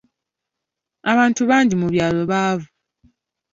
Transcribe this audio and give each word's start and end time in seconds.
Abantu 1.11 1.41
bangi 1.49 1.75
mu 1.81 1.87
byalo 1.93 2.21
baavu. 2.31 2.69